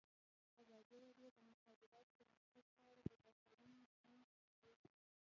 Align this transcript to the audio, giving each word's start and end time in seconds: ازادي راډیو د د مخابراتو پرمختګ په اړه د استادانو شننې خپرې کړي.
ازادي 0.61 0.95
راډیو 1.03 1.27
د 1.31 1.37
د 1.39 1.41
مخابراتو 1.53 2.13
پرمختګ 2.19 2.65
په 2.79 2.79
اړه 2.97 3.03
د 3.09 3.27
استادانو 3.37 3.89
شننې 3.93 4.23
خپرې 4.53 4.57
کړي. 4.61 4.89